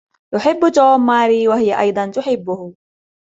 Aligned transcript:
يحب 0.33 0.59
"توم" 0.75 1.05
"ماري" 1.05 1.47
و 1.47 1.51
هي 1.51 1.79
أيضا 1.79 2.11
تحبه 2.11 2.73